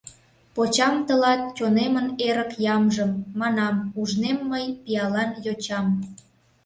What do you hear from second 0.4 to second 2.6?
Почам тылат чонемын эрык